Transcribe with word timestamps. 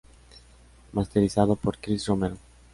Masterizado 0.93 1.55
por 1.55 1.77
Cris 1.77 2.07
Romero. 2.07 2.37